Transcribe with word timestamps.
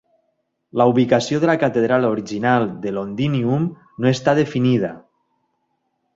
La 0.79 0.85
ubicació 0.91 1.41
de 1.43 1.49
la 1.49 1.55
catedral 1.63 2.07
original 2.09 2.65
de 2.87 2.95
Londinium 2.97 3.69
no 4.07 4.11
està 4.15 4.37
definida. 4.43 4.93